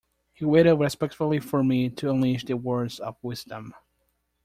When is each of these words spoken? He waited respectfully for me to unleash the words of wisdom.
He 0.33 0.45
waited 0.45 0.77
respectfully 0.79 1.39
for 1.39 1.63
me 1.63 1.87
to 1.91 2.09
unleash 2.09 2.45
the 2.45 2.57
words 2.57 2.97
of 2.99 3.17
wisdom. 3.21 3.71